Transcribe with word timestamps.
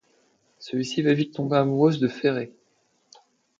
Celle-ci 0.57 1.03
va 1.03 1.13
vite 1.13 1.35
tomber 1.35 1.57
amoureuse 1.57 1.99
de 1.99 2.07
Ferré. 2.07 2.55